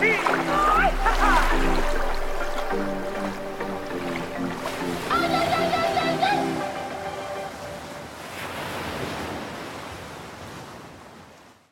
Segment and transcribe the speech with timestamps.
[0.00, 0.57] Peace.